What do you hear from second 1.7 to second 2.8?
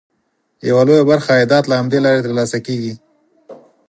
همدې لارې ترلاسه